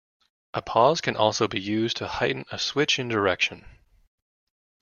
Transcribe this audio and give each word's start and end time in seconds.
A 0.55 0.63
pause 0.63 0.99
can 0.99 1.15
also 1.15 1.47
be 1.47 1.61
used 1.61 1.97
to 1.97 2.07
heighten 2.07 2.45
a 2.51 2.57
switch 2.57 2.97
in 2.97 3.07
direction. 3.07 3.67